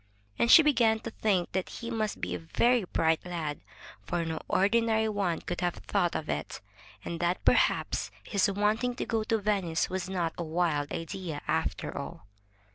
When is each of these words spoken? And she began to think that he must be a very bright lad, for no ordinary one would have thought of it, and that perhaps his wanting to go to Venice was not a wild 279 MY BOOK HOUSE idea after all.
And 0.39 0.49
she 0.49 0.63
began 0.63 0.99
to 1.01 1.11
think 1.11 1.51
that 1.51 1.69
he 1.69 1.91
must 1.91 2.19
be 2.21 2.33
a 2.33 2.39
very 2.39 2.85
bright 2.85 3.23
lad, 3.23 3.59
for 4.01 4.25
no 4.25 4.39
ordinary 4.47 5.07
one 5.09 5.43
would 5.47 5.61
have 5.61 5.75
thought 5.75 6.15
of 6.15 6.27
it, 6.27 6.59
and 7.05 7.19
that 7.19 7.45
perhaps 7.45 8.09
his 8.23 8.49
wanting 8.49 8.95
to 8.95 9.05
go 9.05 9.23
to 9.25 9.37
Venice 9.37 9.91
was 9.91 10.09
not 10.09 10.33
a 10.39 10.43
wild 10.43 10.89
279 10.89 10.89
MY 11.35 11.37
BOOK 11.37 11.43
HOUSE 11.45 11.63
idea 11.63 11.65
after 11.67 11.95
all. 11.95 12.25